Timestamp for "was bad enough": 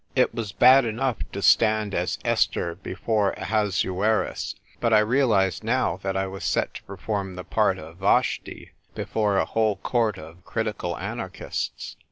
0.33-1.17